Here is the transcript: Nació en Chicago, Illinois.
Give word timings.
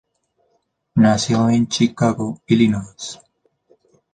Nació 0.95 1.51
en 1.51 1.67
Chicago, 1.67 2.41
Illinois. 2.47 3.19